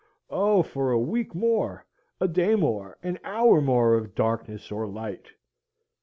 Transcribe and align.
Oh, 0.31 0.63
for 0.63 0.89
a 0.91 0.97
week 0.99 1.35
more! 1.35 1.85
a 2.19 2.27
day 2.27 2.55
more, 2.55 2.97
an 3.03 3.19
hour 3.23 3.61
more 3.61 3.93
of 3.93 4.15
darkness 4.15 4.71
or 4.71 4.87
light! 4.87 5.27